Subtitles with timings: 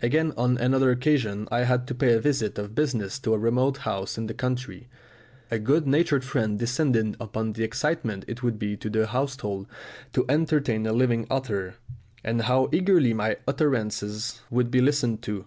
[0.00, 3.78] Again on another occasion I had to pay a visit of business to a remote
[3.78, 4.86] house in the country.
[5.50, 9.66] A good natured friend descanted upon the excitement it would be to the household
[10.12, 11.74] to entertain a living author,
[12.22, 15.44] and how eagerly my utterances would be listened to.